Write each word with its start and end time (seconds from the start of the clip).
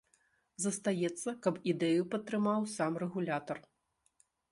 Застаецца, 0.63 1.33
каб 1.43 1.59
ідэю 1.71 2.01
падтрымаў 2.13 2.65
сам 2.77 2.93
рэгулятар. 3.05 3.57